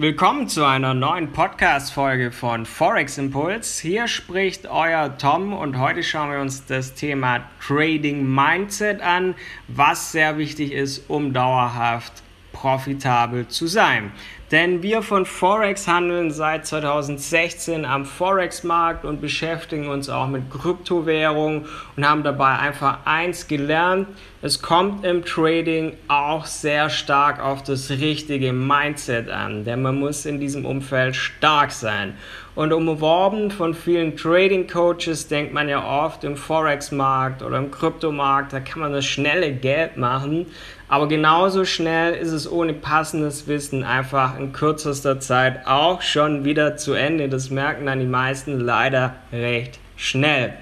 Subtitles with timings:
[0.00, 3.82] Willkommen zu einer neuen Podcast-Folge von Forex Impulse.
[3.82, 9.34] Hier spricht euer Tom und heute schauen wir uns das Thema Trading Mindset an,
[9.68, 12.22] was sehr wichtig ist, um dauerhaft
[12.54, 14.10] profitabel zu sein.
[14.50, 21.66] Denn wir von Forex handeln seit 2016 am Forex-Markt und beschäftigen uns auch mit Kryptowährungen
[21.96, 24.08] und haben dabei einfach eins gelernt.
[24.42, 30.24] Es kommt im Trading auch sehr stark auf das richtige Mindset an, denn man muss
[30.24, 32.14] in diesem Umfeld stark sein.
[32.54, 38.54] Und umworben von vielen Trading Coaches denkt man ja oft im Forex-Markt oder im Kryptomarkt,
[38.54, 40.46] da kann man das schnelle Geld machen.
[40.88, 46.78] Aber genauso schnell ist es ohne passendes Wissen einfach in kürzester Zeit auch schon wieder
[46.78, 47.28] zu Ende.
[47.28, 50.54] Das merken dann die meisten leider recht schnell.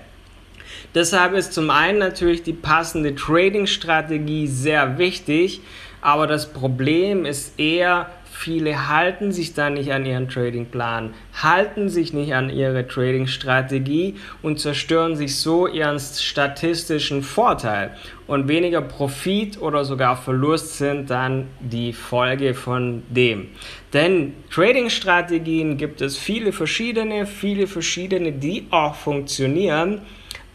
[0.94, 5.60] Deshalb ist zum einen natürlich die passende Trading-Strategie sehr wichtig,
[6.00, 8.06] aber das Problem ist eher,
[8.38, 14.60] viele halten sich da nicht an ihren Tradingplan, halten sich nicht an ihre Trading-Strategie und
[14.60, 17.96] zerstören sich so ihren statistischen Vorteil.
[18.28, 23.48] Und weniger Profit oder sogar Verlust sind dann die Folge von dem.
[23.92, 30.02] Denn Trading-Strategien gibt es viele verschiedene, viele verschiedene, die auch funktionieren,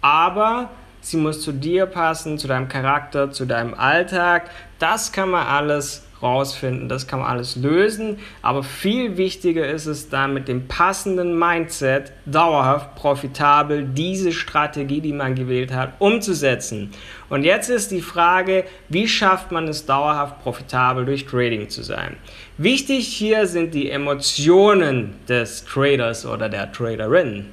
[0.03, 0.69] aber
[1.01, 4.51] sie muss zu dir passen, zu deinem Charakter, zu deinem Alltag.
[4.77, 6.89] Das kann man alles rausfinden.
[6.89, 12.13] Das kann man alles lösen, aber viel wichtiger ist es dann mit dem passenden Mindset
[12.25, 16.91] dauerhaft profitabel diese Strategie, die man gewählt hat, umzusetzen.
[17.29, 22.15] Und jetzt ist die Frage, wie schafft man es dauerhaft profitabel durch Trading zu sein?
[22.57, 27.47] Wichtig hier sind die Emotionen des Traders oder der Traderin.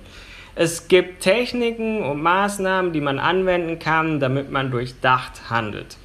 [0.54, 5.96] Es gibt Techniken und Maßnahmen, die man anwenden kann, damit man durchdacht handelt.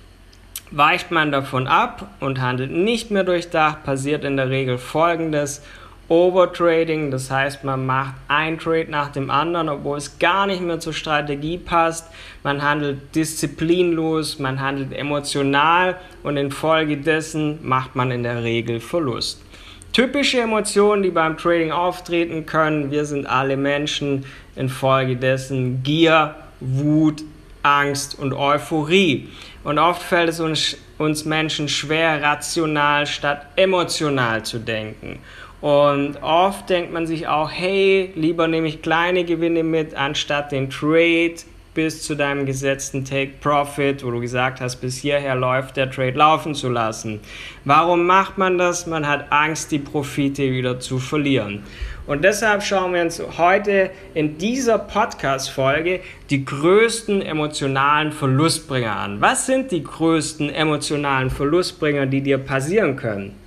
[0.72, 5.62] Weicht man davon ab und handelt nicht mehr durchdacht, passiert in der Regel folgendes.
[6.08, 10.80] Overtrading, das heißt, man macht ein Trade nach dem anderen, obwohl es gar nicht mehr
[10.80, 12.12] zur Strategie passt.
[12.44, 19.42] Man handelt disziplinlos, man handelt emotional und infolgedessen macht man in der Regel Verlust.
[19.96, 24.26] Typische Emotionen, die beim Trading auftreten können, wir sind alle Menschen,
[24.58, 27.24] infolgedessen Gier, Wut,
[27.64, 29.30] Angst und Euphorie.
[29.64, 35.20] Und oft fällt es uns, uns Menschen schwer, rational statt emotional zu denken.
[35.62, 40.70] Und oft denkt man sich auch, hey, lieber nehme ich kleine Gewinne mit, anstatt den
[40.70, 41.36] Trade
[41.76, 46.18] bis zu deinem gesetzten Take Profit, wo du gesagt hast, bis hierher läuft der Trade
[46.18, 47.20] laufen zu lassen.
[47.66, 48.88] Warum macht man das?
[48.88, 51.62] Man hat Angst, die Profite wieder zu verlieren.
[52.08, 56.00] Und deshalb schauen wir uns heute in dieser Podcast-Folge
[56.30, 59.22] die größten emotionalen Verlustbringer an.
[59.22, 63.45] Was sind die größten emotionalen Verlustbringer, die dir passieren können?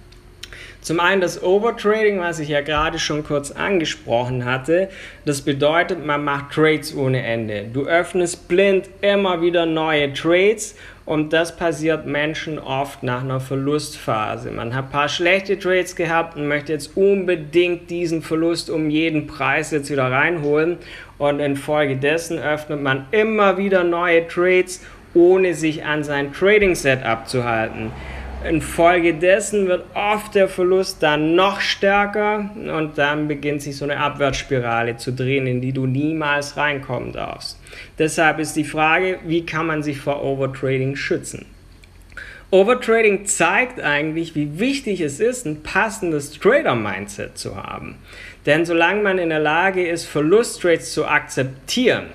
[0.81, 4.89] Zum einen das Overtrading, was ich ja gerade schon kurz angesprochen hatte.
[5.25, 7.65] Das bedeutet, man macht Trades ohne Ende.
[7.73, 14.51] Du öffnest blind immer wieder neue Trades und das passiert Menschen oft nach einer Verlustphase.
[14.51, 19.27] Man hat ein paar schlechte Trades gehabt und möchte jetzt unbedingt diesen Verlust um jeden
[19.27, 20.79] Preis jetzt wieder reinholen
[21.19, 24.85] und infolgedessen öffnet man immer wieder neue Trades,
[25.15, 27.91] ohne sich an sein Trading Setup zu halten.
[28.45, 34.97] Infolgedessen wird oft der Verlust dann noch stärker und dann beginnt sich so eine Abwärtsspirale
[34.97, 37.59] zu drehen, in die du niemals reinkommen darfst.
[37.99, 41.47] Deshalb ist die Frage, wie kann man sich vor Overtrading schützen?
[42.51, 47.97] Overtrading zeigt eigentlich, wie wichtig es ist, ein passendes Trader-Mindset zu haben.
[48.47, 52.07] Denn solange man in der Lage ist, Verlusttrades zu akzeptieren,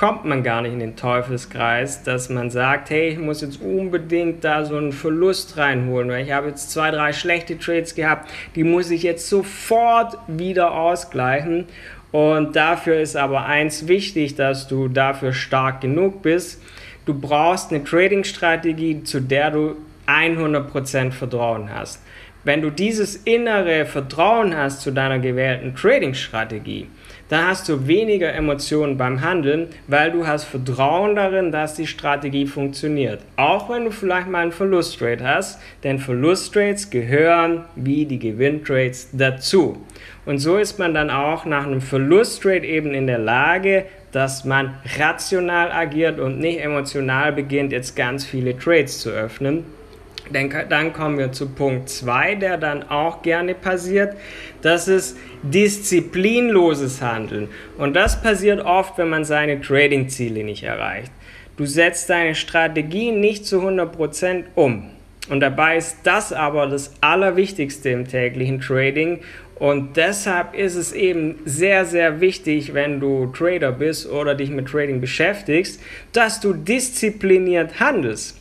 [0.00, 4.42] kommt man gar nicht in den Teufelskreis, dass man sagt, hey, ich muss jetzt unbedingt
[4.42, 8.64] da so einen Verlust reinholen, weil ich habe jetzt zwei, drei schlechte Trades gehabt, die
[8.64, 11.66] muss ich jetzt sofort wieder ausgleichen.
[12.12, 16.62] Und dafür ist aber eins wichtig, dass du dafür stark genug bist.
[17.04, 22.00] Du brauchst eine Trading-Strategie, zu der du 100% Vertrauen hast.
[22.42, 26.88] Wenn du dieses innere Vertrauen hast zu deiner gewählten Trading-Strategie,
[27.30, 32.46] dann hast du weniger Emotionen beim Handeln, weil du hast Vertrauen darin, dass die Strategie
[32.46, 33.20] funktioniert.
[33.36, 39.78] Auch wenn du vielleicht mal einen Verlusttrade hast, denn Verlusttrades gehören wie die Gewinntrades dazu.
[40.26, 44.74] Und so ist man dann auch nach einem Verlusttrade eben in der Lage, dass man
[44.98, 49.64] rational agiert und nicht emotional beginnt, jetzt ganz viele Trades zu öffnen
[50.32, 54.16] dann, kommen wir zu Punkt 2, der dann auch gerne passiert.
[54.62, 57.48] Das ist disziplinloses Handeln.
[57.78, 61.12] Und das passiert oft, wenn man seine Trading-Ziele nicht erreicht.
[61.56, 64.90] Du setzt deine Strategie nicht zu 100% um.
[65.28, 69.20] Und dabei ist das aber das Allerwichtigste im täglichen Trading.
[69.56, 74.68] Und deshalb ist es eben sehr, sehr wichtig, wenn du Trader bist oder dich mit
[74.68, 75.80] Trading beschäftigst,
[76.12, 78.39] dass du diszipliniert handelst.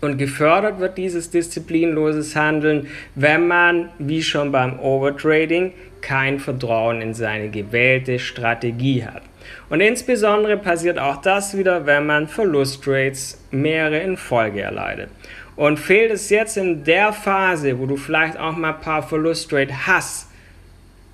[0.00, 2.86] Und gefördert wird dieses disziplinloses Handeln,
[3.16, 9.22] wenn man, wie schon beim Overtrading, kein Vertrauen in seine gewählte Strategie hat.
[9.70, 15.10] Und insbesondere passiert auch das wieder, wenn man Verlusttrades mehrere in Folge erleidet.
[15.56, 19.86] Und fehlt es jetzt in der Phase, wo du vielleicht auch mal ein paar Verlusttrade
[19.88, 20.28] hast,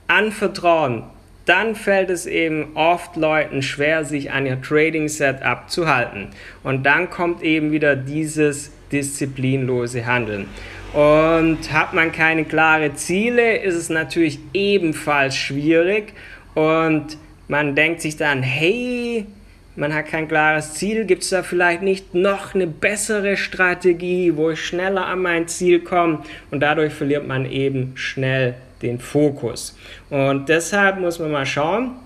[0.07, 1.05] an Vertrauen,
[1.47, 6.29] dann fällt es eben oft Leuten schwer, sich an ihr Trading Setup zu halten.
[6.63, 10.49] Und dann kommt eben wieder dieses disziplinlose Handeln.
[10.95, 16.13] Und hat man keine klaren Ziele, ist es natürlich ebenfalls schwierig.
[16.55, 17.19] Und
[17.49, 19.27] man denkt sich dann, hey,
[19.77, 24.51] man hat kein klares Ziel, gibt es da vielleicht nicht noch eine bessere Strategie, wo
[24.51, 26.21] ich schneller an mein Ziel komme
[26.53, 28.55] und dadurch verliert man eben schnell
[28.85, 29.77] den Fokus.
[30.11, 31.97] Und deshalb muss man mal schauen,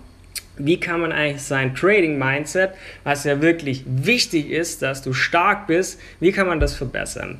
[0.56, 2.70] wie kann man eigentlich sein Trading-Mindset,
[3.04, 7.38] was ja wirklich wichtig ist, dass du stark bist, wie kann man das verbessern?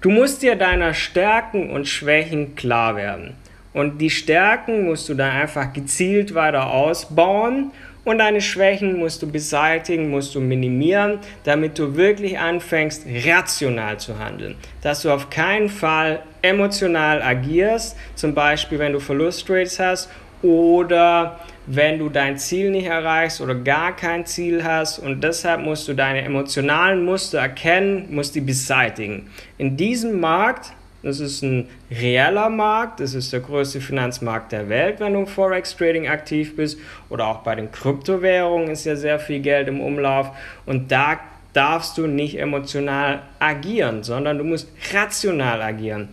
[0.00, 3.34] Du musst dir deiner Stärken und Schwächen klar werden.
[3.72, 7.70] Und die Stärken musst du dann einfach gezielt weiter ausbauen
[8.04, 14.18] und deine Schwächen musst du beseitigen, musst du minimieren, damit du wirklich anfängst, rational zu
[14.18, 14.56] handeln.
[14.82, 20.10] Dass du auf keinen Fall emotional agierst, zum Beispiel wenn du Verlustrates hast
[20.42, 25.86] oder wenn du dein Ziel nicht erreichst oder gar kein Ziel hast und deshalb musst
[25.86, 29.30] du deine emotionalen Muster erkennen, musst die beseitigen.
[29.58, 35.00] In diesem Markt, das ist ein reeller Markt, das ist der größte Finanzmarkt der Welt,
[35.00, 39.18] wenn du im Forex Trading aktiv bist oder auch bei den Kryptowährungen ist ja sehr
[39.18, 40.30] viel Geld im Umlauf
[40.66, 41.18] und da
[41.52, 46.08] darfst du nicht emotional agieren, sondern du musst rational agieren.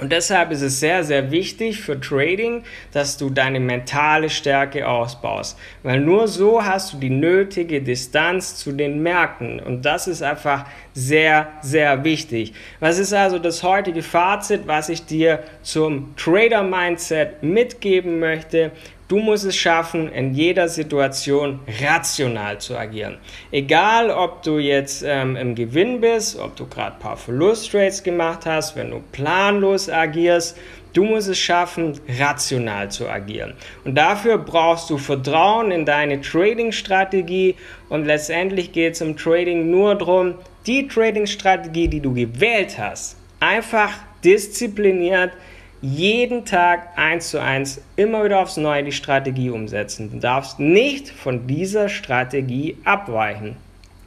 [0.00, 5.58] Und deshalb ist es sehr, sehr wichtig für Trading, dass du deine mentale Stärke ausbaust.
[5.82, 9.60] Weil nur so hast du die nötige Distanz zu den Märkten.
[9.60, 10.64] Und das ist einfach
[10.94, 12.54] sehr, sehr wichtig.
[12.80, 18.72] Was ist also das heutige Fazit, was ich dir zum Trader-Mindset mitgeben möchte?
[19.10, 23.18] Du musst es schaffen, in jeder Situation rational zu agieren.
[23.50, 28.46] Egal, ob du jetzt ähm, im Gewinn bist, ob du gerade ein paar Verlusttrades gemacht
[28.46, 30.56] hast, wenn du planlos agierst,
[30.92, 33.54] du musst es schaffen, rational zu agieren.
[33.84, 37.56] Und dafür brauchst du Vertrauen in deine Trading-Strategie
[37.88, 40.36] und letztendlich geht es im Trading nur darum,
[40.68, 43.90] die Trading-Strategie, die du gewählt hast, einfach
[44.22, 45.32] diszipliniert
[45.82, 50.10] jeden Tag eins zu eins immer wieder aufs Neue die Strategie umsetzen.
[50.12, 53.56] Du darfst nicht von dieser Strategie abweichen.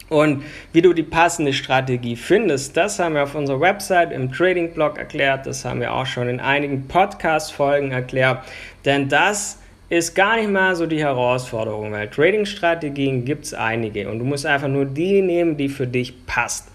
[0.08, 4.72] Und wie du die passende Strategie findest, das haben wir auf unserer Website im Trading
[4.72, 8.44] Blog erklärt, das haben wir auch schon in einigen Podcast-Folgen erklärt,
[8.84, 14.18] denn das ist gar nicht mal so die Herausforderung, weil Trading-Strategien gibt es einige und
[14.18, 16.68] du musst einfach nur die nehmen, die für dich passt.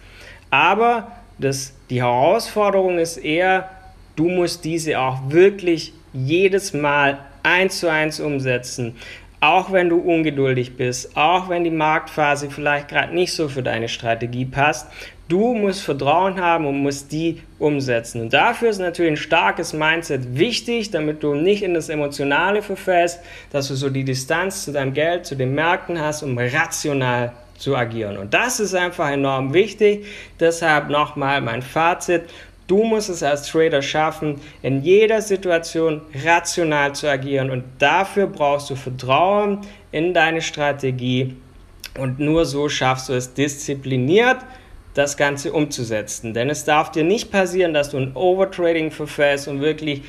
[0.49, 3.69] Aber das, die Herausforderung ist eher,
[4.19, 8.97] Du musst diese auch wirklich jedes Mal eins zu eins umsetzen.
[9.39, 13.87] Auch wenn du ungeduldig bist, auch wenn die Marktphase vielleicht gerade nicht so für deine
[13.87, 14.87] Strategie passt,
[15.29, 18.19] du musst Vertrauen haben und musst die umsetzen.
[18.19, 23.21] Und dafür ist natürlich ein starkes Mindset wichtig, damit du nicht in das Emotionale verfällst,
[23.53, 27.75] dass du so die Distanz zu deinem Geld, zu den Märkten hast, um rational zu
[27.75, 28.17] agieren.
[28.17, 30.05] Und das ist einfach enorm wichtig.
[30.39, 32.23] Deshalb nochmal mein Fazit.
[32.69, 38.69] Du musst es als Trader schaffen, in jeder Situation rational zu agieren und dafür brauchst
[38.69, 39.61] du Vertrauen
[39.91, 41.35] in deine Strategie
[41.97, 44.37] und nur so schaffst du es diszipliniert,
[44.93, 46.35] das Ganze umzusetzen.
[46.35, 50.03] Denn es darf dir nicht passieren, dass du ein Overtrading verfällst und wirklich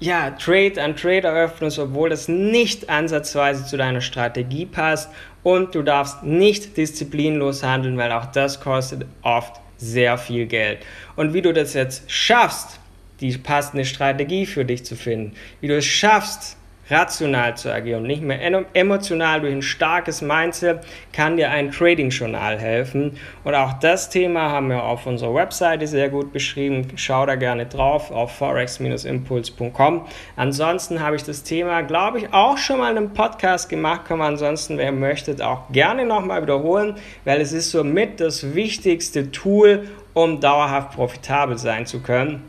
[0.00, 5.10] ja, Trade an Trade eröffnest, obwohl es nicht ansatzweise zu deiner Strategie passt.
[5.42, 10.78] Und du darfst nicht disziplinlos handeln, weil auch das kostet oft sehr viel Geld.
[11.16, 12.78] Und wie du das jetzt schaffst,
[13.20, 16.56] die passende Strategie für dich zu finden, wie du es schaffst,
[16.92, 18.40] rational zu agieren, nicht mehr
[18.74, 20.80] emotional durch ein starkes Mindset,
[21.12, 23.18] kann dir ein Trading-Journal helfen.
[23.44, 26.88] Und auch das Thema haben wir auf unserer Webseite sehr gut beschrieben.
[26.96, 30.06] Schau da gerne drauf auf forex-impuls.com.
[30.36, 34.04] Ansonsten habe ich das Thema, glaube ich, auch schon mal in einem Podcast gemacht.
[34.04, 39.30] Kann man ansonsten, wer möchte, auch gerne nochmal wiederholen, weil es ist somit das wichtigste
[39.30, 42.42] Tool, um dauerhaft profitabel sein zu können.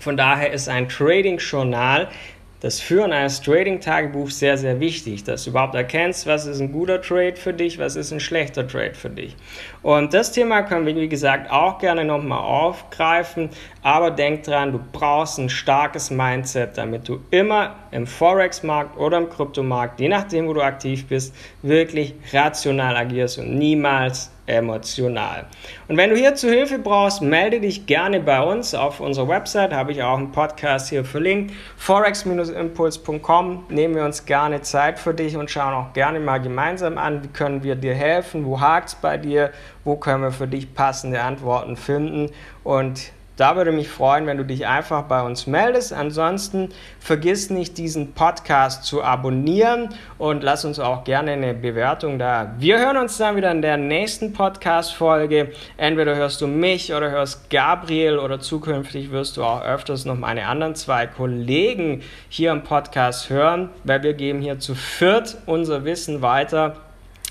[0.00, 2.08] Von daher ist ein Trading-Journal
[2.64, 7.02] das Führen eines Trading-Tagebuchs sehr, sehr wichtig, dass du überhaupt erkennst, was ist ein guter
[7.02, 9.36] Trade für dich, was ist ein schlechter Trade für dich.
[9.82, 13.50] Und das Thema können wir, wie gesagt, auch gerne nochmal aufgreifen.
[13.84, 19.28] Aber denk dran, du brauchst ein starkes Mindset, damit du immer im Forex-Markt oder im
[19.28, 25.44] Kryptomarkt, je nachdem, wo du aktiv bist, wirklich rational agierst und niemals emotional.
[25.86, 28.74] Und wenn du hierzu Hilfe brauchst, melde dich gerne bei uns.
[28.74, 31.52] Auf unserer Website habe ich auch einen Podcast hier verlinkt.
[31.76, 33.64] forex-impuls.com.
[33.68, 37.28] Nehmen wir uns gerne Zeit für dich und schauen auch gerne mal gemeinsam an, wie
[37.28, 39.50] können wir dir helfen, wo hakt es bei dir,
[39.84, 42.30] wo können wir für dich passende Antworten finden.
[42.62, 45.92] Und da würde mich freuen, wenn du dich einfach bei uns meldest.
[45.92, 46.68] Ansonsten
[47.00, 49.88] vergiss nicht, diesen Podcast zu abonnieren
[50.18, 52.54] und lass uns auch gerne eine Bewertung da.
[52.58, 55.50] Wir hören uns dann wieder in der nächsten Podcast-Folge.
[55.76, 60.46] Entweder hörst du mich oder hörst Gabriel oder zukünftig wirst du auch öfters noch meine
[60.46, 66.22] anderen zwei Kollegen hier im Podcast hören, weil wir geben hier zu viert unser Wissen
[66.22, 66.76] weiter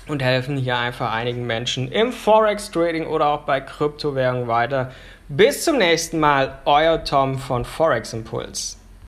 [0.06, 4.90] und helfen hier einfach einigen Menschen im Forex Trading oder auch bei Kryptowährungen weiter.
[5.28, 8.76] Bis zum nächsten Mal, euer Tom von Forex Impuls.